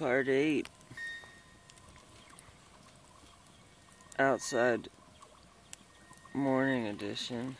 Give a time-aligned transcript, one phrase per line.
[0.00, 0.66] Part 8
[4.18, 4.88] Outside
[6.32, 7.54] Morning Edition.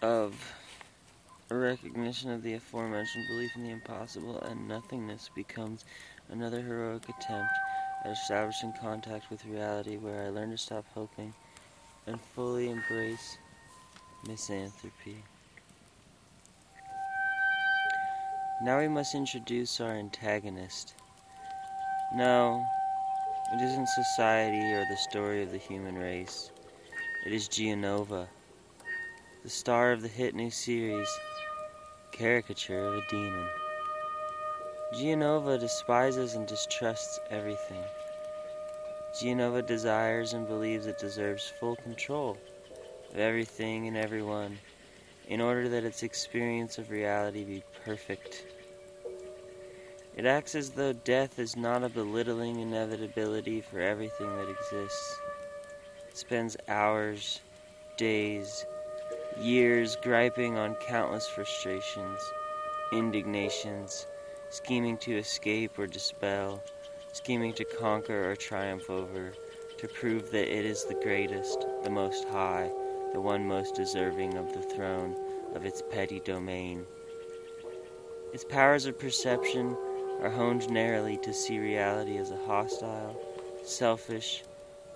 [0.00, 0.54] Of
[1.50, 5.84] a recognition of the aforementioned belief in the impossible and nothingness becomes
[6.28, 7.52] another heroic attempt
[8.04, 11.34] at establishing contact with reality where I learn to stop hoping
[12.06, 13.38] and fully embrace
[14.28, 15.24] misanthropy.
[18.62, 20.92] Now we must introduce our antagonist.
[22.14, 22.62] No,
[23.54, 26.50] it isn't society or the story of the human race.
[27.24, 28.28] It is Gianova,
[29.42, 31.08] the star of the hit new series,
[32.12, 33.48] Caricature of a Demon.
[34.92, 37.82] Gianova despises and distrusts everything.
[39.18, 42.36] Gianova desires and believes it deserves full control
[43.10, 44.58] of everything and everyone
[45.28, 48.44] in order that its experience of reality be perfect.
[50.16, 55.20] It acts as though death is not a belittling inevitability for everything that exists.
[56.08, 57.40] It spends hours,
[57.96, 58.66] days,
[59.40, 62.20] years griping on countless frustrations,
[62.92, 64.06] indignations,
[64.50, 66.62] scheming to escape or dispel,
[67.12, 69.32] scheming to conquer or triumph over,
[69.78, 72.70] to prove that it is the greatest, the most high,
[73.12, 75.16] the one most deserving of the throne
[75.54, 76.84] of its petty domain.
[78.32, 79.76] Its powers of perception
[80.22, 83.20] are honed narrowly to see reality as a hostile,
[83.64, 84.44] selfish,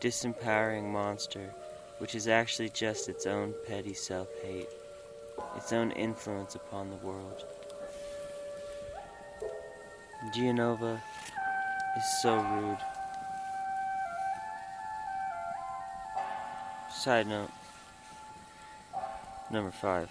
[0.00, 1.50] disempowering monster,
[1.98, 4.68] which is actually just its own petty self hate,
[5.56, 7.44] its own influence upon the world.
[10.32, 11.00] Gianova
[11.96, 12.78] is so rude.
[16.90, 17.50] Side note.
[19.50, 20.08] Number 5.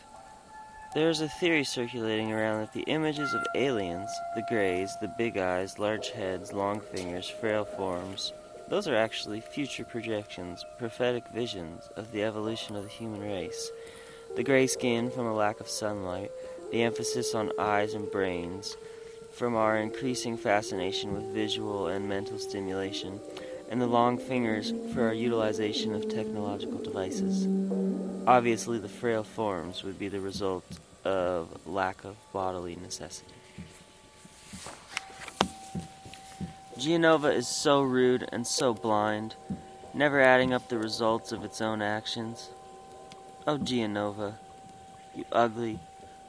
[0.93, 5.37] There is a theory circulating around that the images of aliens, the greys, the big
[5.37, 8.31] eyes, large heads, long fingers, frail forms,
[8.69, 13.71] those are actually future projections, prophetic visions of the evolution of the human race.
[14.35, 16.31] The gray skin from a lack of sunlight,
[16.71, 18.77] the emphasis on eyes and brains,
[19.31, 23.19] from our increasing fascination with visual and mental stimulation,
[23.73, 27.47] and the long fingers for our utilization of technological devices.
[28.27, 30.63] Obviously, the frail forms would be the result
[31.03, 33.33] of lack of bodily necessity.
[36.77, 39.33] Gianova is so rude and so blind,
[39.91, 42.51] never adding up the results of its own actions.
[43.47, 44.35] Oh, Gianova,
[45.15, 45.79] you ugly,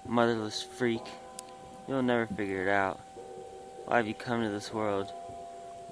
[0.09, 1.05] motherless freak,
[1.87, 3.01] you'll never figure it out.
[3.85, 5.13] Why have you come to this world?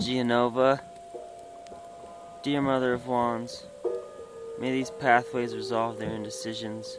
[0.01, 0.81] Gianova,
[2.43, 3.67] dear mother of wands,
[4.59, 6.99] may these pathways resolve their indecisions.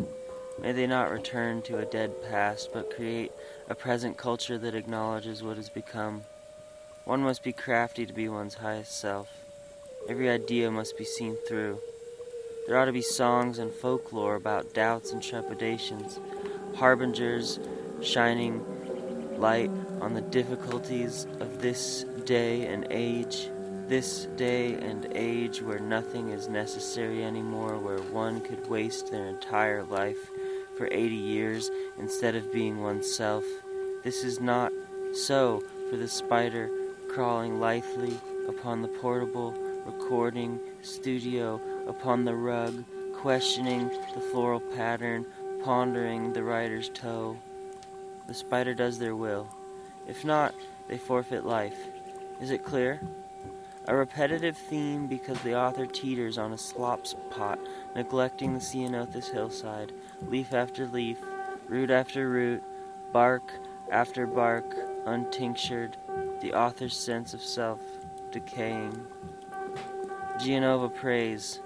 [0.62, 3.34] May they not return to a dead past, but create
[3.68, 6.24] a present culture that acknowledges what has become.
[7.04, 9.28] One must be crafty to be one's highest self.
[10.08, 11.80] Every idea must be seen through.
[12.66, 16.22] There ought to be songs and folklore about doubts and trepidations,
[16.76, 17.60] harbingers
[18.02, 18.64] shining
[19.38, 23.50] light on the difficulties of this day and age,
[23.94, 29.84] this day and age where nothing is necessary anymore, where one could waste their entire
[29.84, 30.32] life
[30.76, 33.44] for 80 years instead of being oneself.
[34.04, 34.72] This is not
[35.14, 35.62] so
[35.92, 36.72] for the spider
[37.08, 39.54] crawling lithely upon the portable
[39.86, 42.84] recording studio, upon the rug,
[43.14, 45.24] questioning the floral pattern,
[45.64, 47.38] pondering the writer's toe.
[48.26, 49.48] The spider does their will.
[50.08, 50.56] If not,
[50.88, 51.78] they forfeit life.
[52.42, 53.00] Is it clear?
[53.86, 57.60] A repetitive theme because the author teeters on a slop pot,
[57.96, 59.92] neglecting the ceanothus hillside,
[60.28, 61.18] leaf after leaf,
[61.68, 62.64] root after root,
[63.12, 63.52] bark
[63.92, 64.74] after bark,
[65.06, 65.98] untinctured,
[66.40, 67.82] the author's sense of self
[68.32, 69.06] decaying.
[70.38, 71.60] Gianova prays.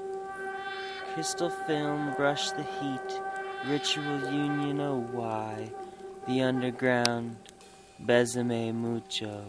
[1.14, 3.22] Crystal film brush the heat,
[3.68, 5.70] ritual union, oh why?
[6.28, 7.36] The underground,
[8.04, 9.46] besame mucho.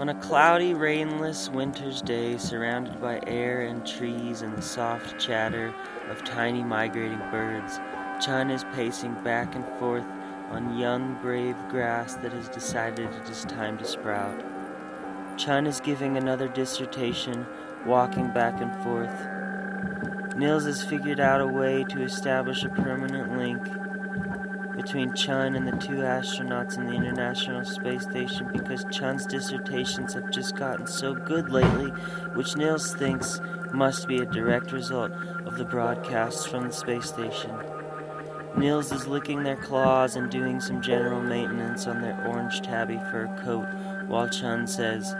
[0.00, 5.74] On a cloudy, rainless winter's day, surrounded by air and trees and the soft chatter
[6.08, 7.78] of tiny migrating birds,
[8.18, 10.06] Chun is pacing back and forth
[10.52, 14.42] on young, brave grass that has decided it is time to sprout.
[15.36, 17.46] Chun is giving another dissertation,
[17.84, 20.34] walking back and forth.
[20.34, 23.68] Nils has figured out a way to establish a permanent link
[24.82, 30.30] between Chun and the two astronauts in the International Space Station because Chun's dissertations have
[30.30, 31.90] just gotten so good lately,
[32.34, 33.40] which Nils thinks
[33.74, 35.12] must be a direct result
[35.44, 37.54] of the broadcasts from the space station.
[38.56, 43.28] Nils is licking their claws and doing some general maintenance on their orange tabby fur
[43.44, 43.66] coat
[44.08, 45.14] while Chun says,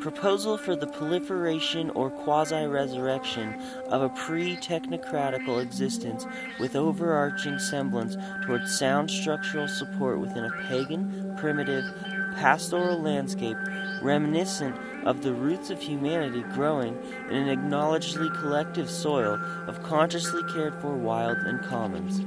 [0.00, 3.60] Proposal for the proliferation or quasi resurrection
[3.90, 6.24] of a pre technocratical existence
[6.60, 11.84] with overarching semblance towards sound structural support within a pagan, primitive,
[12.36, 13.56] pastoral landscape
[14.00, 16.96] reminiscent of the roots of humanity growing
[17.28, 19.34] in an acknowledgedly collective soil
[19.66, 22.20] of consciously cared for wild and commons.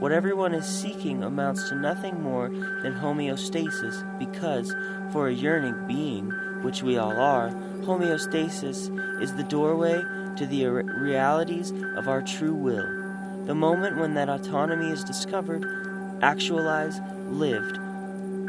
[0.00, 4.74] What everyone is seeking amounts to nothing more than homeostasis because,
[5.12, 6.32] for a yearning being,
[6.64, 7.50] which we all are,
[7.82, 10.02] homeostasis is the doorway
[10.36, 13.44] to the realities of our true will.
[13.46, 17.76] The moment when that autonomy is discovered, actualized, lived.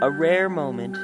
[0.01, 0.95] A rare moment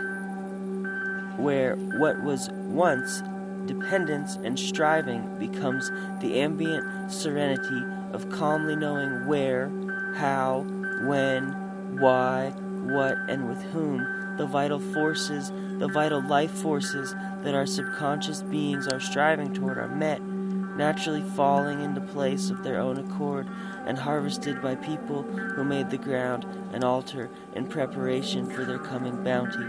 [1.38, 3.22] where what was once
[3.66, 5.90] dependence and striving becomes
[6.22, 7.84] the ambient serenity
[8.14, 9.70] of calmly knowing where,
[10.16, 10.66] how,
[11.04, 11.52] when,
[12.00, 15.52] why, what, and with whom the vital forces
[15.82, 21.82] the vital life forces that our subconscious beings are striving toward are met, naturally falling
[21.82, 23.50] into place of their own accord
[23.88, 29.24] and harvested by people who made the ground an altar in preparation for their coming
[29.24, 29.66] bounty.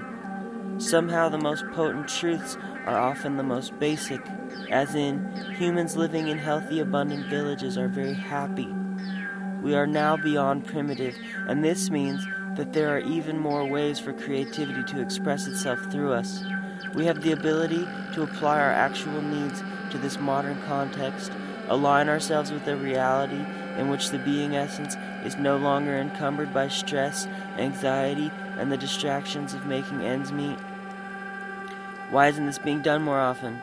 [0.76, 4.20] Somehow, the most potent truths are often the most basic,
[4.70, 8.68] as in, humans living in healthy, abundant villages are very happy.
[9.62, 11.16] We are now beyond primitive,
[11.48, 12.26] and this means
[12.56, 16.44] that there are even more ways for creativity to express itself through us.
[16.94, 21.32] We have the ability to apply our actual needs to this modern context,
[21.68, 23.44] align ourselves with a reality
[23.78, 27.26] in which the being essence is no longer encumbered by stress,
[27.56, 30.58] anxiety, and the distractions of making ends meet.
[32.10, 33.60] Why isn't this being done more often?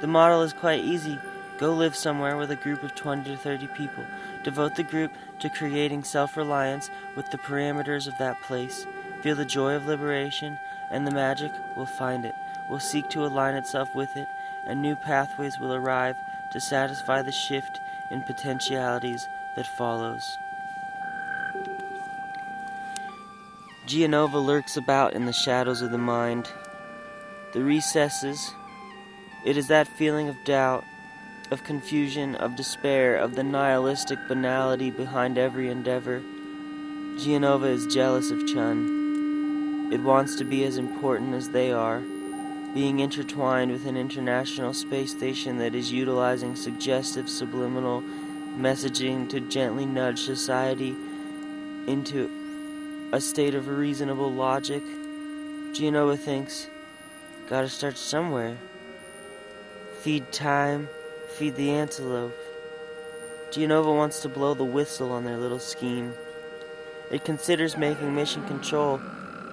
[0.00, 1.18] The model is quite easy.
[1.58, 4.04] Go live somewhere with a group of 20 to 30 people.
[4.42, 5.12] Devote the group
[5.42, 8.86] to creating self reliance with the parameters of that place.
[9.22, 10.56] Feel the joy of liberation,
[10.88, 12.34] and the magic will find it,
[12.68, 14.28] will seek to align itself with it,
[14.64, 16.16] and new pathways will arrive
[16.52, 20.38] to satisfy the shift in potentialities that follows.
[23.88, 26.48] Gianova lurks about in the shadows of the mind,
[27.52, 28.54] the recesses.
[29.44, 30.84] It is that feeling of doubt
[31.52, 36.22] of confusion, of despair, of the nihilistic banality behind every endeavor.
[37.16, 39.90] Gianova is jealous of Chun.
[39.92, 42.00] It wants to be as important as they are,
[42.72, 48.00] being intertwined with an international space station that is utilizing suggestive subliminal
[48.56, 50.96] messaging to gently nudge society
[51.86, 52.30] into
[53.12, 54.82] a state of reasonable logic.
[55.72, 56.66] Gianova thinks,
[57.46, 58.56] gotta start somewhere.
[60.00, 60.88] Feed time,
[61.32, 62.36] feed the antelope.
[63.50, 66.12] Gianova wants to blow the whistle on their little scheme.
[67.10, 69.00] It considers making Mission Control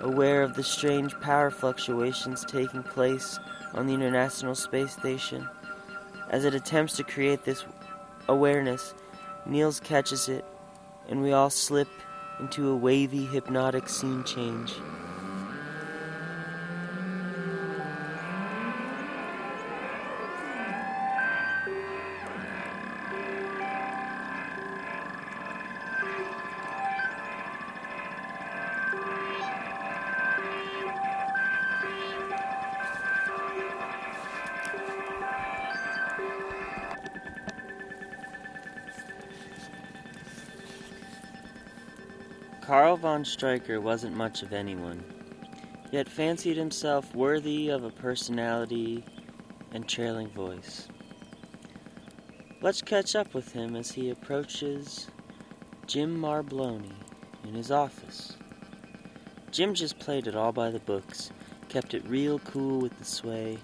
[0.02, 3.40] aware of the strange power fluctuations taking place
[3.74, 5.48] on the International Space Station.
[6.30, 7.66] As it attempts to create this
[8.28, 8.94] awareness,
[9.46, 10.46] Nils catches it,
[11.08, 11.90] and we all slip
[12.40, 14.74] into a wavy, hypnotic scene change.
[43.20, 45.04] Von Stryker wasn't much of anyone,
[45.92, 49.04] yet fancied himself worthy of a personality
[49.74, 50.88] and trailing voice.
[52.62, 55.10] Let's catch up with him as he approaches
[55.86, 56.94] Jim Marbloni
[57.44, 58.38] in his office.
[59.52, 61.30] Jim just played it all by the books,
[61.68, 63.58] kept it real cool with the sway.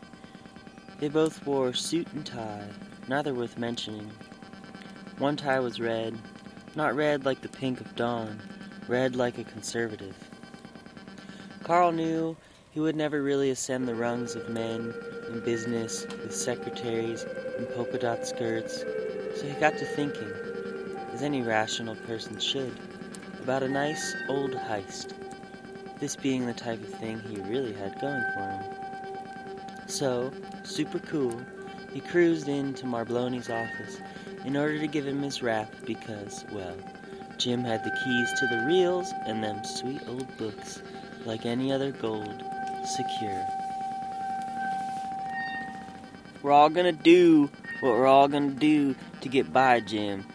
[0.99, 2.67] They both wore suit and tie,
[3.07, 4.11] neither worth mentioning.
[5.17, 6.19] One tie was red,
[6.75, 8.41] not red like the pink of dawn,
[8.87, 10.15] read like a conservative.
[11.63, 12.37] Carl knew
[12.71, 14.93] he would never really ascend the rungs of men
[15.29, 17.25] in business with secretaries
[17.57, 18.83] and polka dot skirts,
[19.35, 20.31] so he got to thinking,
[21.11, 22.77] as any rational person should,
[23.41, 25.13] about a nice old heist,
[25.99, 29.87] this being the type of thing he really had going for him.
[29.87, 30.31] So,
[30.63, 31.41] super cool,
[31.93, 33.99] he cruised into Marbloni's office
[34.43, 36.75] in order to give him his rap because, well,
[37.37, 40.81] Jim had the keys to the reels and them sweet old books,
[41.25, 42.43] like any other gold,
[42.85, 43.47] secure.
[46.41, 47.49] We're all gonna do
[47.81, 50.25] what we're all gonna do to get by, Jim.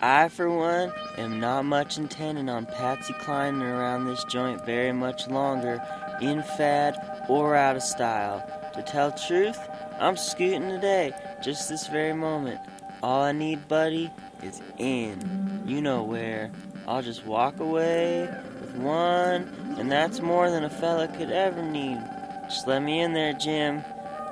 [0.00, 5.26] I, for one, am not much intending on Patsy climbing around this joint very much
[5.28, 5.82] longer,
[6.20, 6.96] in fad
[7.28, 8.44] or out of style.
[8.74, 9.58] To tell truth,
[10.00, 11.12] I'm scooting today,
[11.42, 12.60] just this very moment.
[13.02, 14.10] All I need, buddy,
[14.42, 15.62] is in.
[15.66, 16.50] You know where.
[16.86, 18.28] I'll just walk away
[18.60, 19.42] with one,
[19.78, 21.98] and that's more than a fella could ever need.
[22.44, 23.84] Just let me in there, Jim.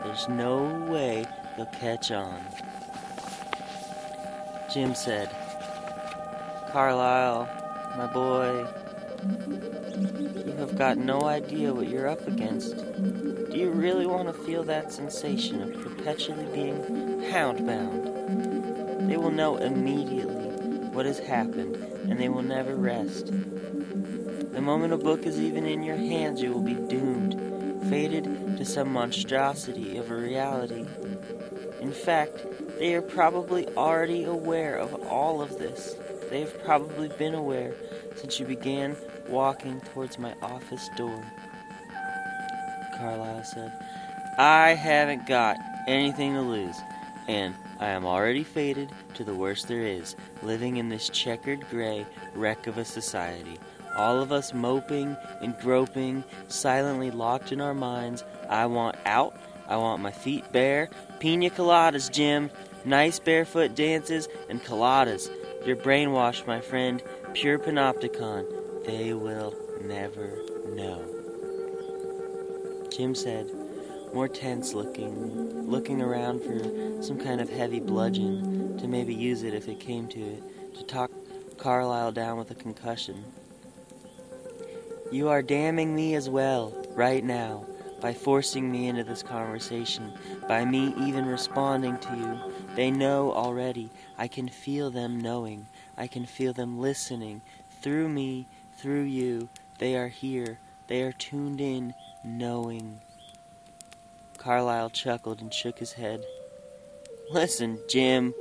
[0.02, 2.40] There's no way they'll catch on.
[4.72, 5.28] Jim said,
[6.72, 7.48] Carlyle,
[7.96, 8.66] my boy,
[10.46, 12.76] you have got no idea what you're up against.
[12.76, 16.76] Do you really want to feel that sensation of perpetually being
[17.30, 18.15] houndbound?
[19.16, 20.50] They will know immediately
[20.90, 23.28] what has happened, and they will never rest.
[23.28, 28.24] The moment a book is even in your hands, you will be doomed, fated
[28.58, 30.84] to some monstrosity of a reality.
[31.80, 32.44] In fact,
[32.78, 35.96] they are probably already aware of all of this.
[36.28, 37.72] They have probably been aware
[38.16, 38.98] since you began
[39.30, 41.24] walking towards my office door.
[42.98, 43.72] Carlyle said,
[44.36, 45.56] I haven't got
[45.88, 46.76] anything to lose,
[47.28, 52.06] and I am already fated to the worst there is, living in this checkered gray
[52.34, 53.58] wreck of a society.
[53.96, 58.24] All of us moping and groping, silently locked in our minds.
[58.48, 59.36] I want out.
[59.68, 60.90] I want my feet bare.
[61.18, 62.50] Pina coladas, Jim.
[62.84, 65.28] Nice barefoot dances and coladas.
[65.66, 67.02] You're brainwashed, my friend.
[67.34, 68.84] Pure panopticon.
[68.86, 70.38] They will never
[70.74, 71.02] know.
[72.90, 73.50] Jim said,
[74.16, 79.52] more tense looking, looking around for some kind of heavy bludgeon to maybe use it
[79.52, 81.10] if it came to it, to talk
[81.58, 83.22] Carlyle down with a concussion.
[85.12, 87.66] You are damning me as well, right now,
[88.00, 90.10] by forcing me into this conversation,
[90.48, 92.38] by me even responding to you.
[92.74, 93.90] They know already.
[94.16, 95.66] I can feel them knowing.
[95.98, 97.42] I can feel them listening.
[97.82, 98.46] Through me,
[98.78, 100.58] through you, they are here.
[100.86, 101.92] They are tuned in,
[102.24, 103.02] knowing.
[104.46, 106.24] Carlyle chuckled and shook his head.
[107.32, 108.32] Listen, Jim,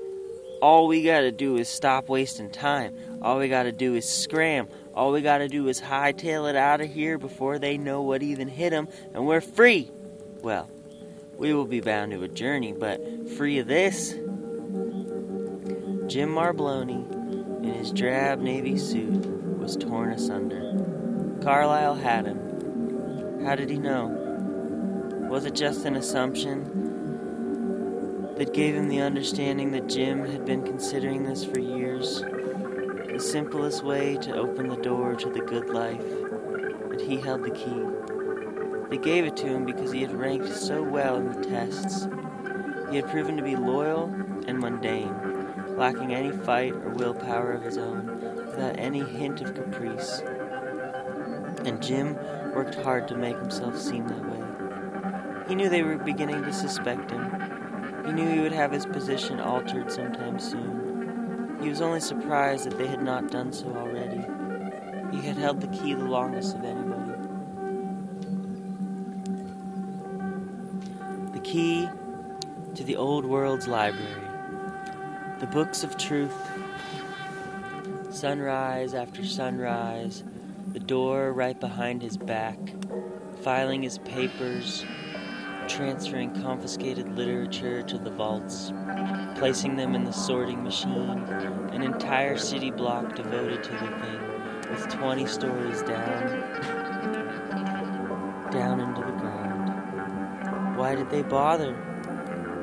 [0.61, 2.93] all we gotta do is stop wasting time.
[3.23, 4.67] All we gotta do is scram.
[4.93, 8.47] All we gotta do is hightail it out of here before they know what even
[8.47, 9.89] hit 'em, and we're free.
[10.43, 10.69] Well,
[11.39, 14.11] we will be bound to a journey, but free of this.
[16.05, 19.25] Jim Marbloni, in his drab navy suit,
[19.57, 20.71] was torn asunder.
[21.41, 23.41] Carlyle had him.
[23.43, 24.24] How did he know?
[25.35, 26.63] Was it just an assumption
[28.37, 32.21] that gave him the understanding that Jim had been considering this for years?
[32.21, 36.07] The simplest way to open the door to the good life,
[36.89, 37.83] that he held the key.
[38.89, 42.07] They gave it to him because he had ranked so well in the tests.
[42.89, 44.05] He had proven to be loyal
[44.47, 50.21] and mundane, lacking any fight or willpower of his own, without any hint of caprice.
[51.65, 52.15] And Jim
[52.53, 54.44] worked hard to make himself seem that way.
[55.47, 58.03] He knew they were beginning to suspect him.
[58.05, 61.57] He knew he would have his position altered sometime soon.
[61.61, 64.21] He was only surprised that they had not done so already.
[65.15, 67.11] He had held the key the longest of anybody.
[71.33, 71.89] The key
[72.73, 74.21] to the old world's library.
[75.39, 76.35] The books of truth.
[78.09, 80.23] Sunrise after sunrise,
[80.71, 82.57] the door right behind his back,
[83.41, 84.85] filing his papers,
[85.75, 88.71] transferring confiscated literature to the vaults,
[89.35, 91.19] placing them in the sorting machine,
[91.73, 96.29] an entire city block devoted to the thing, with 20 stories down,
[98.51, 100.77] down into the ground.
[100.77, 101.73] Why did they bother?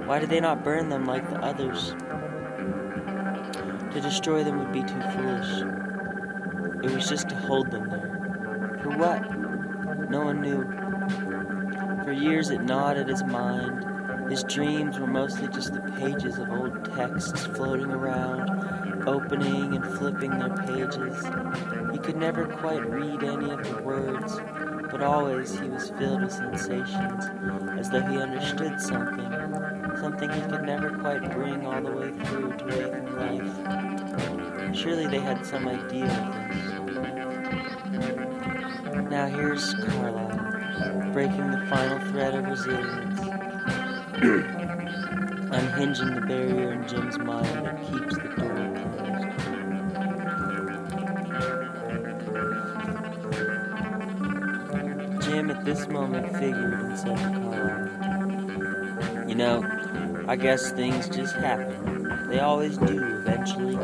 [0.06, 1.94] Why did they not burn them like the others?
[3.92, 6.82] To destroy them would be too foolish.
[6.82, 8.80] It was just to hold them there.
[8.82, 9.20] For what?
[10.08, 10.81] No one knew.
[12.22, 14.30] Years it gnawed at his mind.
[14.30, 20.30] His dreams were mostly just the pages of old texts floating around, opening and flipping
[20.30, 21.26] their pages.
[21.90, 24.38] He could never quite read any of the words,
[24.88, 27.24] but always he was filled with sensations,
[27.76, 29.32] as though he understood something,
[29.98, 34.76] something he could never quite bring all the way through to waking life.
[34.76, 36.92] Surely they had some idea of
[37.90, 39.10] this.
[39.10, 40.41] Now here's Carlyle
[41.12, 43.20] breaking the final thread of resilience,
[45.52, 49.32] unhinging the barrier in Jim's mind that keeps the door closed.
[55.24, 57.88] Jim at this moment figured and said Carl,
[59.28, 59.62] You know,
[60.28, 62.28] I guess things just happen.
[62.28, 63.76] They always do eventually.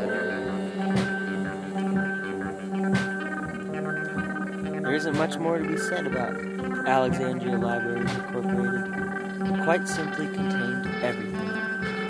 [4.81, 6.58] There isn't much more to be said about it.
[6.87, 9.63] Alexandria Libraries Incorporated.
[9.63, 11.49] Quite simply contained everything.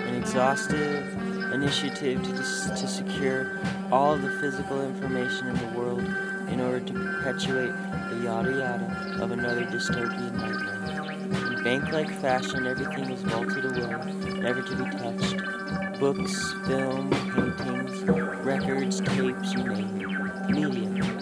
[0.08, 1.06] An exhaustive
[1.52, 3.58] initiative to, to secure
[3.90, 6.00] all of the physical information in the world
[6.48, 7.72] in order to perpetuate
[8.10, 11.56] the yada yada of another dystopian nightmare.
[11.56, 16.00] In bank-like fashion, everything was vaulted away, never to be touched.
[16.00, 18.02] Books, film, paintings,
[18.44, 20.50] records, tapes, you name it.
[20.50, 21.19] Media.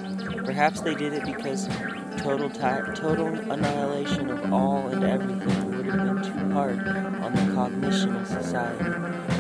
[0.48, 1.68] Perhaps they did it because
[2.16, 8.16] total, total annihilation of all and everything would have been too hard on the cognition
[8.16, 8.82] of society.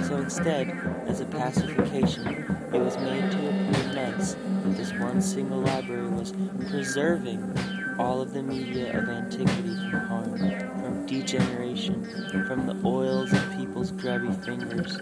[0.06, 0.68] So instead,
[1.06, 6.34] as a pacification, it was made to appear nice that this one single library was
[6.68, 7.56] preserving
[7.98, 12.04] all of the media of antiquity from harm, from degeneration,
[12.46, 14.96] from the oils of people's grubby fingers,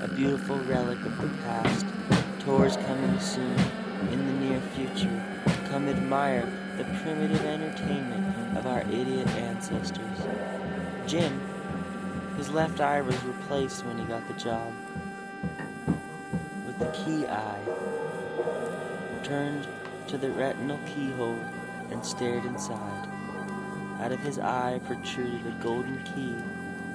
[0.00, 1.84] a beautiful relic of the past.
[2.46, 3.54] Tours coming soon,
[4.10, 5.29] in the near future.
[5.70, 10.18] Come admire the primitive entertainment of our idiot ancestors.
[11.06, 11.40] Jim,
[12.36, 14.72] his left eye was replaced when he got the job
[16.66, 17.60] with the key eye,
[19.22, 19.68] turned
[20.08, 21.38] to the retinal keyhole
[21.92, 23.08] and stared inside.
[24.00, 26.32] Out of his eye protruded a golden key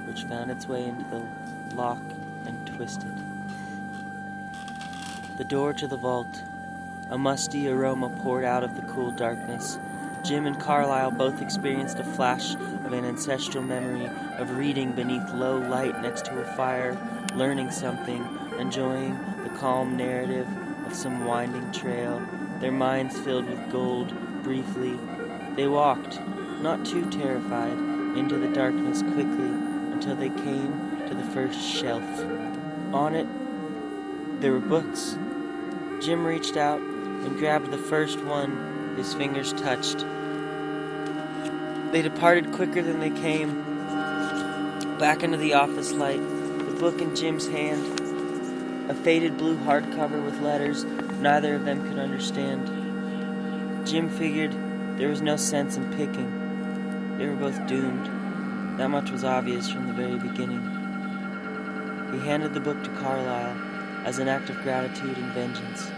[0.06, 2.02] which found its way into the lock
[2.44, 3.16] and twisted.
[5.38, 6.42] The door to the vault.
[7.08, 9.78] A musty aroma poured out of the cool darkness.
[10.24, 15.56] Jim and Carlyle both experienced a flash of an ancestral memory of reading beneath low
[15.56, 16.98] light next to a fire,
[17.36, 18.26] learning something,
[18.58, 20.48] enjoying the calm narrative
[20.84, 22.20] of some winding trail,
[22.58, 24.98] their minds filled with gold briefly.
[25.54, 26.20] They walked,
[26.60, 27.78] not too terrified,
[28.18, 29.52] into the darkness quickly
[29.92, 32.02] until they came to the first shelf.
[32.92, 33.28] On it,
[34.40, 35.16] there were books.
[36.00, 36.80] Jim reached out
[37.26, 39.98] and grabbed the first one his fingers touched.
[41.92, 43.64] They departed quicker than they came,
[44.98, 48.00] back into the office light, the book in Jim's hand,
[48.90, 50.84] a faded blue hardcover with letters
[51.20, 53.86] neither of them could understand.
[53.86, 54.52] Jim figured
[54.98, 57.18] there was no sense in picking.
[57.18, 58.06] They were both doomed.
[58.78, 60.62] That much was obvious from the very beginning.
[62.12, 63.56] He handed the book to Carlyle
[64.04, 65.90] as an act of gratitude and vengeance.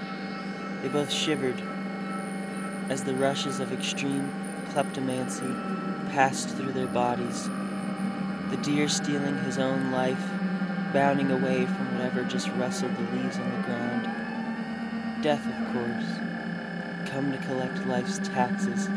[0.82, 1.60] They both shivered
[2.88, 4.32] as the rushes of extreme
[4.70, 5.52] kleptomancy
[6.10, 7.48] passed through their bodies.
[8.50, 10.24] The deer stealing his own life,
[10.92, 15.22] bounding away from whatever just rustled the leaves on the ground.
[15.22, 18.88] Death, of course, come to collect life's taxes.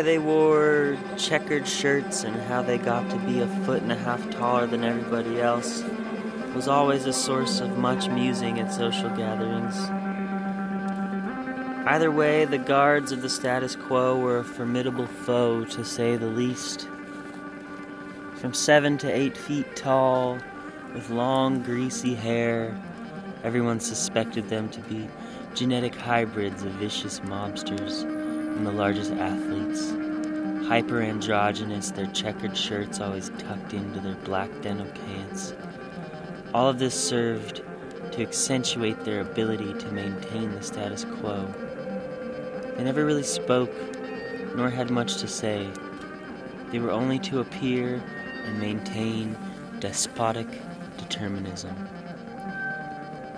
[0.00, 3.96] Why they wore checkered shirts and how they got to be a foot and a
[3.96, 5.84] half taller than everybody else
[6.54, 9.76] was always a source of much musing at social gatherings.
[11.86, 16.24] Either way, the guards of the status quo were a formidable foe, to say the
[16.24, 16.88] least.
[18.36, 20.38] From seven to eight feet tall,
[20.94, 22.74] with long, greasy hair,
[23.44, 25.10] everyone suspected them to be
[25.54, 28.19] genetic hybrids of vicious mobsters
[28.56, 29.92] and the largest athletes.
[30.66, 35.54] Hyper androgynous, their checkered shirts always tucked into their black denim pants.
[36.54, 37.62] All of this served
[38.12, 41.46] to accentuate their ability to maintain the status quo.
[42.76, 43.72] They never really spoke,
[44.56, 45.68] nor had much to say.
[46.70, 48.02] They were only to appear
[48.44, 49.36] and maintain
[49.80, 50.46] despotic
[50.98, 51.74] determinism.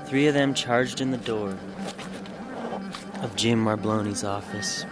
[0.06, 1.56] Three of them charged in the door
[3.22, 4.84] of Jim Marbloni's office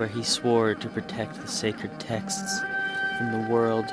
[0.00, 2.58] where he swore to protect the sacred texts
[3.18, 3.84] from the world.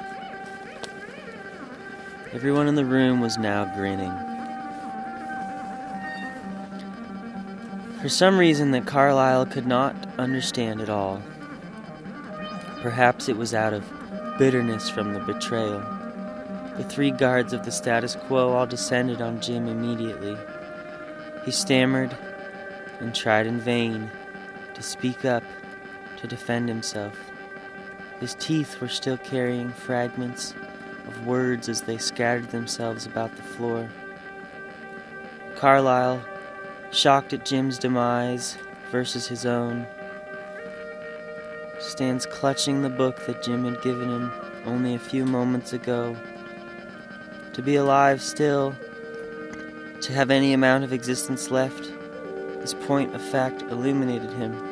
[2.31, 4.13] Everyone in the room was now grinning.
[8.01, 11.21] For some reason that Carlyle could not understand at all.
[12.81, 13.83] Perhaps it was out of
[14.39, 15.81] bitterness from the betrayal.
[16.77, 20.37] The three guards of the status quo all descended on Jim immediately.
[21.43, 22.17] He stammered
[23.01, 24.09] and tried in vain
[24.73, 25.43] to speak up
[26.17, 27.17] to defend himself.
[28.19, 30.53] His teeth were still carrying fragments
[31.07, 33.89] of words as they scattered themselves about the floor.
[35.55, 36.21] Carlyle,
[36.91, 38.57] shocked at Jim's demise
[38.91, 39.85] versus his own,
[41.79, 44.31] stands clutching the book that Jim had given him
[44.65, 46.15] only a few moments ago.
[47.53, 48.75] To be alive still,
[50.01, 51.91] to have any amount of existence left,
[52.59, 54.66] this point of fact illuminated him.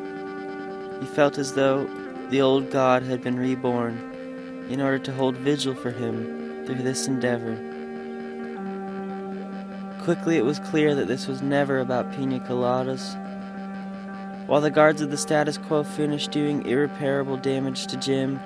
[1.00, 1.86] He felt as though
[2.30, 7.08] the old god had been reborn in order to hold vigil for him through this
[7.08, 7.56] endeavor.
[10.04, 13.16] Quickly it was clear that this was never about pina coladas.
[14.48, 18.40] While the guards of the status quo finished doing irreparable damage to Jim,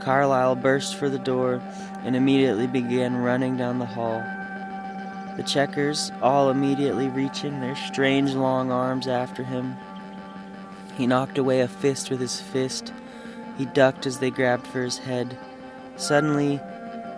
[0.00, 1.62] Carlyle burst for the door
[2.04, 4.22] and immediately began running down the hall.
[5.36, 9.76] The checkers all immediately reaching their strange long arms after him.
[10.96, 12.92] He knocked away a fist with his fist.
[13.58, 15.38] He ducked as they grabbed for his head.
[15.96, 16.60] Suddenly,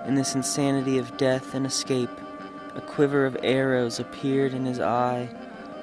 [0.07, 2.11] in this insanity of death and escape,
[2.75, 5.29] a quiver of arrows appeared in his eye.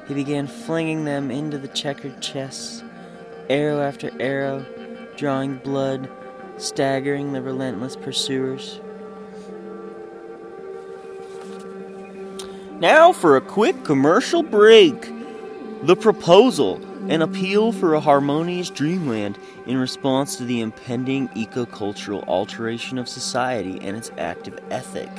[0.07, 2.83] He began flinging them into the checkered chests,
[3.49, 4.65] arrow after arrow,
[5.15, 6.09] drawing blood,
[6.57, 8.79] staggering the relentless pursuers.
[12.79, 15.11] Now for a quick commercial break.
[15.83, 19.37] The proposal an appeal for a harmonious dreamland
[19.67, 25.09] in response to the impending ecocultural alteration of society and its active ethic.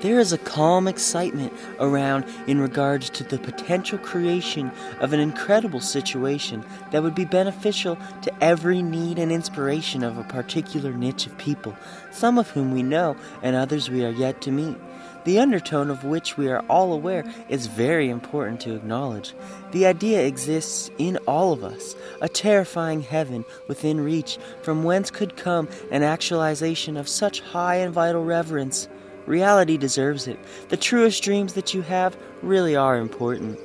[0.00, 5.80] There is a calm excitement around in regards to the potential creation of an incredible
[5.80, 11.36] situation that would be beneficial to every need and inspiration of a particular niche of
[11.36, 11.76] people,
[12.10, 14.78] some of whom we know and others we are yet to meet.
[15.24, 19.34] The undertone of which we are all aware is very important to acknowledge.
[19.72, 25.36] The idea exists in all of us, a terrifying heaven within reach, from whence could
[25.36, 28.88] come an actualization of such high and vital reverence.
[29.30, 30.40] Reality deserves it.
[30.70, 33.60] The truest dreams that you have really are important.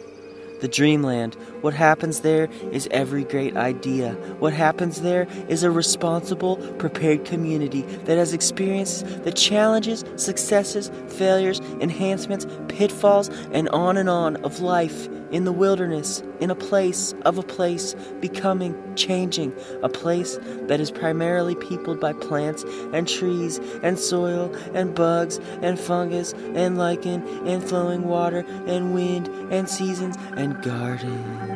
[0.62, 4.12] The dreamland, what happens there is every great idea.
[4.38, 11.60] What happens there is a responsible, prepared community that has experienced the challenges, successes, failures,
[11.82, 17.40] enhancements, pitfalls, and on and on of life in the wilderness, in a place of
[17.40, 19.52] a place, becoming, changing,
[19.82, 25.80] a place that is primarily peopled by plants and trees and soil and bugs and
[25.80, 31.55] fungus and lichen and flowing water and wind and seasons and gardens.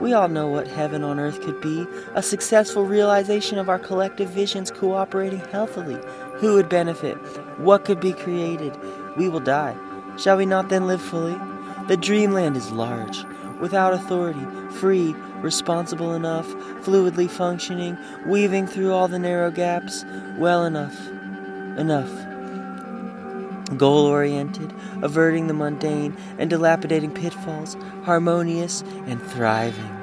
[0.00, 4.30] We all know what heaven on earth could be a successful realization of our collective
[4.30, 5.98] visions cooperating healthily.
[6.36, 7.16] Who would benefit?
[7.58, 8.76] What could be created?
[9.16, 9.76] We will die.
[10.18, 11.36] Shall we not then live fully?
[11.88, 13.24] The dreamland is large,
[13.60, 16.46] without authority, free, responsible enough,
[16.82, 20.04] fluidly functioning, weaving through all the narrow gaps,
[20.36, 20.98] well enough.
[21.78, 22.25] Enough.
[23.76, 29.96] Goal oriented, averting the mundane and dilapidating pitfalls, harmonious and thriving.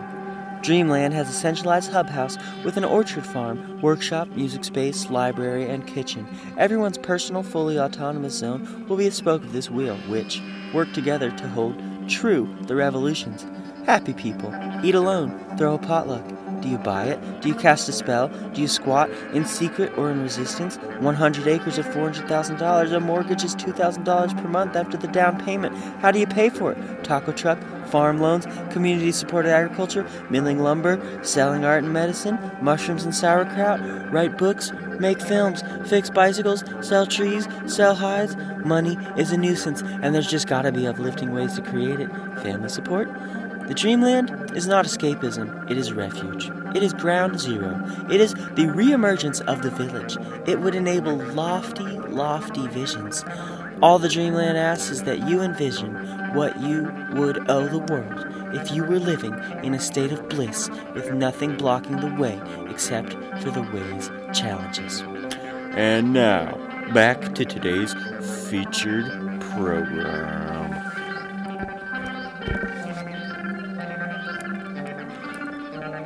[0.63, 5.85] Dreamland has a centralized hub house with an orchard farm, workshop, music space, library, and
[5.85, 6.25] kitchen.
[6.57, 10.41] Everyone's personal, fully autonomous zone will be a spoke of this wheel, which
[10.73, 11.75] work together to hold
[12.07, 13.45] true the revolutions.
[13.85, 16.23] Happy people, eat alone, throw a potluck.
[16.63, 17.41] Do you buy it?
[17.41, 18.29] Do you cast a spell?
[18.53, 20.77] Do you squat in secret or in resistance?
[20.77, 22.93] 100 acres of $400,000.
[22.93, 25.75] A mortgage is $2,000 per month after the down payment.
[25.99, 27.03] How do you pay for it?
[27.03, 33.13] Taco truck, farm loans, community supported agriculture, milling lumber, selling art and medicine, mushrooms and
[33.13, 33.81] sauerkraut,
[34.13, 34.71] write books,
[35.01, 38.37] make films, fix bicycles, sell trees, sell hides.
[38.63, 42.09] Money is a nuisance, and there's just gotta be uplifting ways to create it.
[42.41, 43.09] Family support?
[43.67, 46.51] The dreamland is not escapism, it is refuge.
[46.75, 47.81] It is ground zero.
[48.09, 50.17] It is the reemergence of the village.
[50.47, 53.23] It would enable lofty, lofty visions.
[53.81, 55.93] All the dreamland asks is that you envision
[56.33, 60.69] what you would owe the world if you were living in a state of bliss
[60.93, 65.01] with nothing blocking the way except for the way's challenges.
[65.75, 66.57] And now,
[66.93, 67.93] back to today's
[68.49, 69.05] featured
[69.41, 70.53] program.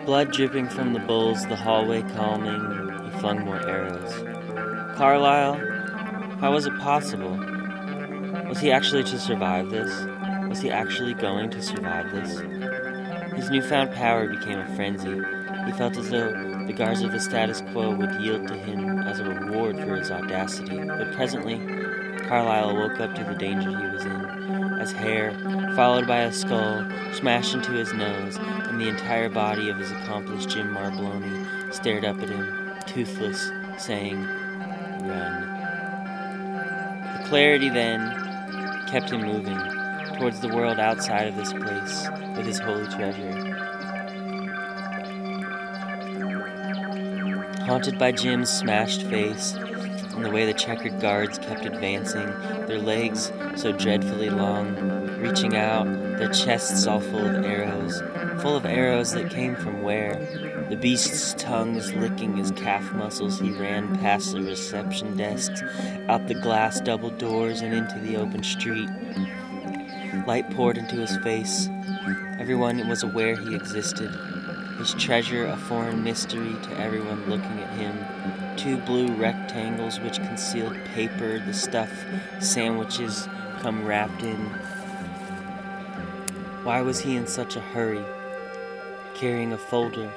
[0.07, 4.13] Blood dripping from the bulls, the hallway calming, he flung more arrows.
[4.95, 5.55] Carlyle,
[6.39, 7.37] how was it possible?
[8.47, 9.91] Was he actually to survive this?
[10.47, 12.39] Was he actually going to survive this?
[13.35, 15.21] His newfound power became a frenzy.
[15.65, 16.31] He felt as though
[16.65, 20.09] the guards of the status quo would yield to him as a reward for his
[20.09, 20.85] audacity.
[20.85, 21.57] But presently,
[22.29, 24.26] Carlyle woke up to the danger he was in,
[24.87, 25.33] as hair,
[25.75, 30.45] followed by a skull, smashed into his nose, and the entire body of his accomplice
[30.45, 34.23] Jim Marbloni stared up at him, toothless, saying,
[35.03, 35.41] Run.
[37.17, 38.09] The clarity then
[38.87, 39.59] kept him moving
[40.17, 43.53] towards the world outside of this place with his holy treasure.
[47.67, 49.53] haunted by Jim's smashed face
[50.17, 52.25] and the way the checkered guards kept advancing,
[52.65, 54.75] their legs so dreadfully long,
[55.19, 55.85] reaching out,
[56.17, 58.01] their chests all full of arrows,
[58.41, 60.15] full of arrows that came from where?
[60.71, 65.61] The beast's tongues licking his calf muscles, he ran past the reception desks,
[66.09, 68.89] out the glass double doors, and into the open street.
[70.25, 71.69] Light poured into his face.
[72.39, 74.09] Everyone was aware he existed.
[74.79, 80.75] His treasure a foreign mystery to everyone looking at him two blue rectangles which concealed
[80.85, 81.91] paper, the stuff
[82.39, 84.45] sandwiches come wrapped in.
[86.63, 88.03] Why was he in such a hurry,
[89.13, 90.11] carrying a folder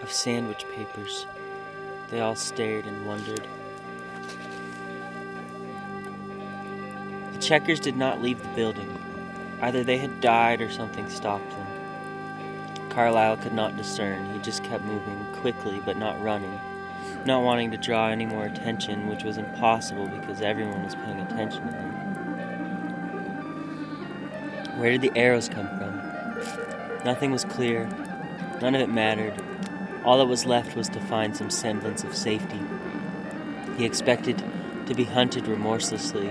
[0.00, 1.26] of sandwich papers?
[2.08, 3.46] They all stared and wondered.
[7.34, 8.98] The checkers did not leave the building.
[9.60, 12.88] Either they had died or something stopped them.
[12.88, 14.32] Carlyle could not discern.
[14.32, 16.58] He just kept moving, quickly but not running
[17.26, 21.66] not wanting to draw any more attention, which was impossible because everyone was paying attention
[21.68, 21.92] to him.
[24.78, 26.00] Where did the arrows come from?
[27.04, 27.88] Nothing was clear.
[28.60, 29.40] None of it mattered.
[30.04, 32.60] All that was left was to find some semblance of safety.
[33.76, 34.42] He expected
[34.86, 36.28] to be hunted remorselessly.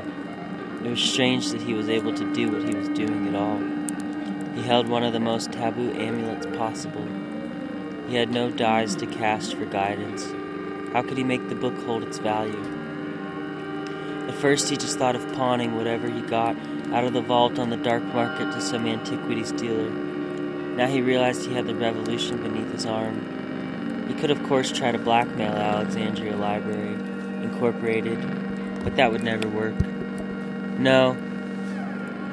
[0.84, 3.60] It was strange that he was able to do what he was doing at all.
[4.56, 7.08] He held one of the most taboo amulets possible.
[8.08, 10.26] He had no dies to cast for guidance.
[10.94, 12.62] How could he make the book hold its value?
[14.28, 16.56] At first, he just thought of pawning whatever he got
[16.92, 19.90] out of the vault on the dark market to some antiquities dealer.
[19.90, 24.06] Now he realized he had the revolution beneath his arm.
[24.08, 26.94] He could, of course, try to blackmail Alexandria Library
[27.44, 28.20] Incorporated,
[28.84, 29.76] but that would never work.
[30.78, 31.14] No,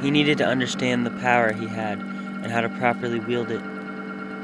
[0.02, 3.62] he needed to understand the power he had and how to properly wield it.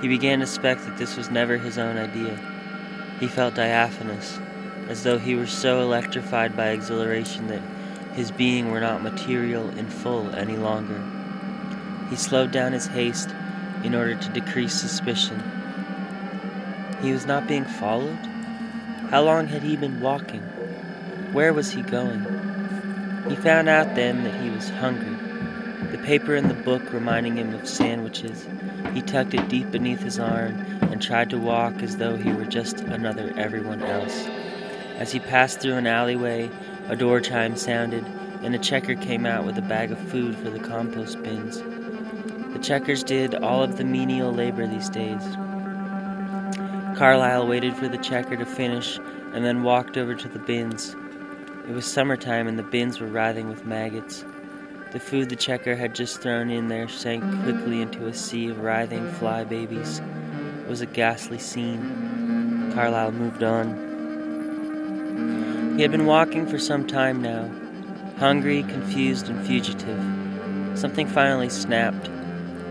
[0.00, 2.38] He began to suspect that this was never his own idea.
[3.24, 4.38] He felt diaphanous,
[4.86, 7.62] as though he were so electrified by exhilaration that
[8.14, 11.02] his being were not material in full any longer.
[12.10, 13.30] He slowed down his haste
[13.82, 15.42] in order to decrease suspicion.
[17.00, 18.18] He was not being followed?
[19.08, 20.42] How long had he been walking?
[21.32, 22.20] Where was he going?
[23.30, 25.13] He found out then that he was hungry.
[26.04, 28.46] Paper in the book reminding him of sandwiches.
[28.92, 32.44] He tucked it deep beneath his arm and tried to walk as though he were
[32.44, 34.26] just another everyone else.
[34.98, 36.50] As he passed through an alleyway,
[36.88, 38.04] a door chime sounded,
[38.42, 41.62] and a checker came out with a bag of food for the compost bins.
[42.52, 45.22] The checkers did all of the menial labor these days.
[46.98, 48.98] Carlyle waited for the checker to finish
[49.32, 50.94] and then walked over to the bins.
[51.66, 54.22] It was summertime and the bins were writhing with maggots.
[54.94, 58.60] The food the checker had just thrown in there sank quickly into a sea of
[58.60, 60.00] writhing fly babies.
[60.60, 62.70] It was a ghastly scene.
[62.72, 63.74] Carlyle moved on.
[65.74, 67.50] He had been walking for some time now,
[68.20, 69.98] hungry, confused, and fugitive.
[70.78, 72.08] Something finally snapped.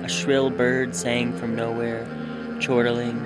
[0.03, 2.07] A shrill bird sang from nowhere,
[2.61, 3.17] chortling,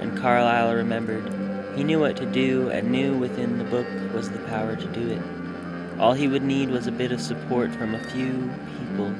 [0.00, 1.30] and Carlyle remembered.
[1.76, 5.10] He knew what to do and knew within the book was the power to do
[5.10, 5.35] it.
[5.98, 9.14] All he would need was a bit of support from a few people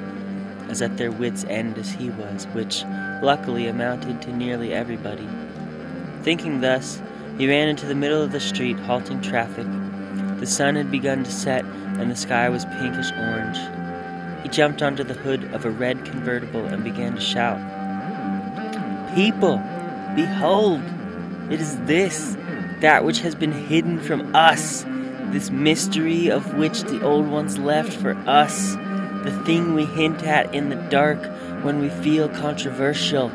[0.69, 2.85] as at their wits' end as he was, which
[3.23, 5.29] luckily amounted to nearly everybody.
[6.23, 7.01] Thinking thus,
[7.39, 9.67] he ran into the middle of the street, halting traffic.
[10.39, 13.59] The sun had begun to set, and the sky was pinkish orange.
[14.43, 17.59] He jumped onto the hood of a red convertible and began to shout,
[19.15, 19.62] People,
[20.15, 20.83] behold,
[21.51, 22.37] it is this,
[22.81, 24.85] that which has been hidden from us,
[25.33, 28.77] this mystery of which the old ones left for us
[29.27, 31.19] the thing we hint at in the dark
[31.65, 33.29] when we feel controversial.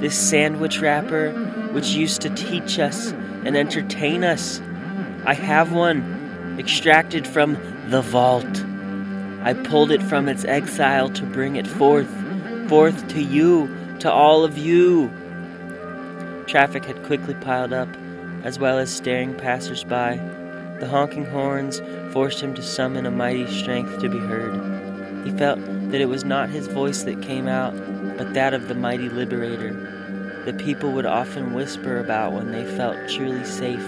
[0.00, 1.30] This sandwich wrapper,
[1.72, 3.12] which used to teach us
[3.44, 4.60] and entertain us.
[5.24, 7.56] I have one, extracted from
[7.90, 8.64] the vault.
[9.42, 12.10] I pulled it from its exile to bring it forth,
[12.68, 15.12] forth to you, to all of you.
[16.48, 17.88] Traffic had quickly piled up,
[18.42, 20.39] as well as staring passers-by.
[20.80, 24.54] The honking horns forced him to summon a mighty strength to be heard.
[25.26, 25.58] He felt
[25.90, 27.74] that it was not his voice that came out,
[28.16, 32.96] but that of the mighty liberator, that people would often whisper about when they felt
[33.10, 33.84] truly safe.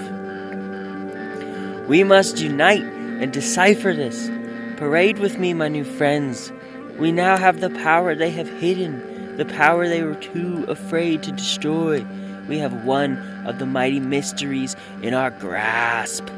[1.89, 4.31] We must unite and decipher this.
[4.77, 6.53] Parade with me, my new friends.
[6.99, 11.33] We now have the power they have hidden, the power they were too afraid to
[11.33, 12.05] destroy.
[12.49, 16.29] We have one of the mighty mysteries in our grasp.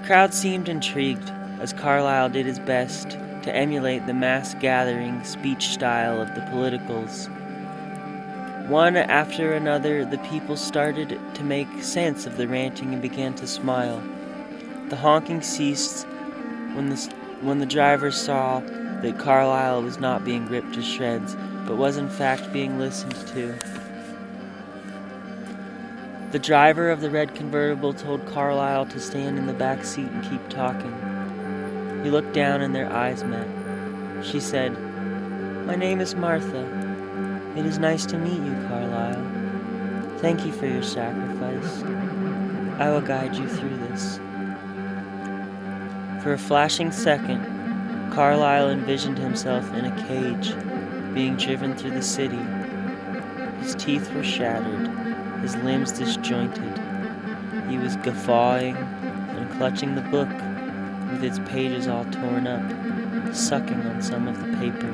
[0.00, 3.10] The crowd seemed intrigued as Carlyle did his best
[3.42, 7.28] to emulate the mass gathering speech style of the politicals.
[8.66, 13.46] One after another, the people started to make sense of the ranting and began to
[13.46, 14.02] smile.
[14.88, 16.06] The honking ceased
[16.72, 16.96] when the,
[17.42, 21.36] when the driver saw that Carlyle was not being ripped to shreds,
[21.66, 23.54] but was in fact being listened to.
[26.30, 30.22] The driver of the red convertible told Carlyle to stand in the back seat and
[30.22, 30.94] keep talking.
[32.04, 33.48] He looked down and their eyes met.
[34.24, 34.70] She said,
[35.66, 36.62] My name is Martha.
[37.56, 40.18] It is nice to meet you, Carlyle.
[40.18, 41.82] Thank you for your sacrifice.
[42.78, 44.18] I will guide you through this.
[46.22, 50.54] For a flashing second, Carlyle envisioned himself in a cage,
[51.12, 52.38] being driven through the city.
[53.60, 54.89] His teeth were shattered,
[55.42, 56.80] his limbs disjointed.
[57.68, 60.28] He was guffawing and clutching the book
[61.10, 64.90] with its pages all torn up, sucking on some of the paper.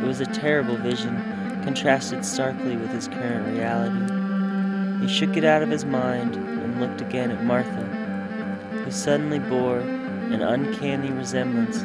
[0.00, 1.16] It was a terrible vision,
[1.62, 5.06] contrasted starkly with his current reality.
[5.06, 7.84] He shook it out of his mind and looked again at Martha,
[8.84, 11.82] who suddenly bore an uncanny resemblance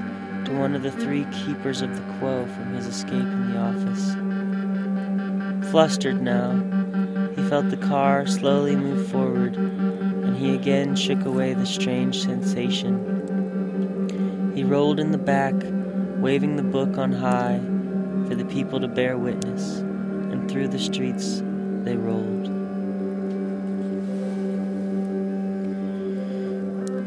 [0.48, 4.14] to one of the three keepers of the quo from his escape in the office.
[5.72, 6.52] Flustered now,
[7.50, 12.94] felt the car slowly move forward, and he again shook away the strange sensation.
[14.56, 15.56] He rolled in the back,
[16.22, 17.60] waving the book on high
[18.28, 21.42] for the people to bear witness, and through the streets
[21.84, 22.50] they rolled.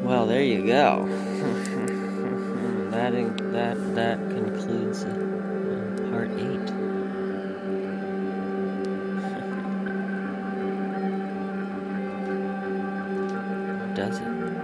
[0.04, 1.06] Well, there you go.
[2.90, 3.12] that
[3.52, 5.31] that that concludes uh,
[13.94, 14.61] does it?